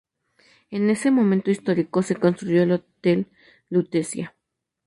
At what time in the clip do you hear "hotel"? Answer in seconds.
2.71-3.27